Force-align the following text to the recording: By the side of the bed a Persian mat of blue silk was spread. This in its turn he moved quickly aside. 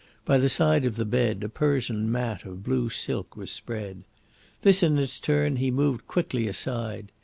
By 0.25 0.39
the 0.39 0.49
side 0.49 0.83
of 0.83 0.95
the 0.95 1.05
bed 1.05 1.43
a 1.43 1.47
Persian 1.47 2.11
mat 2.11 2.43
of 2.43 2.63
blue 2.63 2.89
silk 2.89 3.37
was 3.37 3.51
spread. 3.51 4.03
This 4.63 4.81
in 4.81 4.97
its 4.97 5.19
turn 5.19 5.57
he 5.57 5.69
moved 5.69 6.07
quickly 6.07 6.47
aside. 6.47 7.11